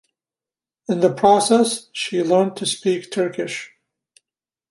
In 0.89 1.01
the 1.01 1.13
process, 1.13 1.87
she 1.93 2.23
learned 2.23 2.55
to 2.55 2.65
speak 2.65 3.11
Turkish. 3.11 3.71